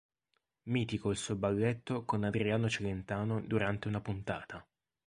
[0.63, 4.67] Mitico il suo balletto con Adriano Celentano durante una puntata.